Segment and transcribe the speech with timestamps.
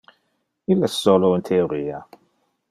[0.75, 2.01] Il es solo un theoria.